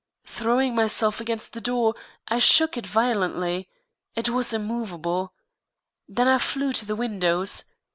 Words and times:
Throwing 0.25 0.73
myself 0.73 1.21
against 1.21 1.53
the 1.53 1.61
door, 1.61 1.93
I 2.27 2.39
shook 2.39 2.75
it 2.75 2.87
violently. 2.87 3.69
It 4.15 4.29
was 4.29 4.51
immovable. 4.51 5.31
Then 6.07 6.27
I 6.27 6.39
flew 6.39 6.73
to 6.73 6.87
the 6.87 6.95
windows. 6.95 7.65